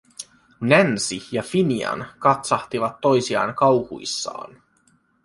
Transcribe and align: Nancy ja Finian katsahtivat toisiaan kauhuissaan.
Nancy 0.61 1.19
ja 1.31 1.41
Finian 1.43 2.05
katsahtivat 2.19 3.01
toisiaan 3.01 3.55
kauhuissaan. 3.55 4.61